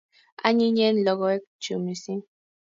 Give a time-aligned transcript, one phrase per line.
[0.47, 2.25] Anyinyen logoek chu missing'